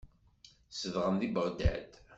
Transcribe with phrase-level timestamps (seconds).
[0.79, 1.89] Zedɣen deg Beɣdad.